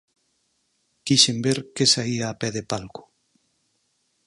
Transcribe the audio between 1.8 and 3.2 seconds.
saía a pé de palco.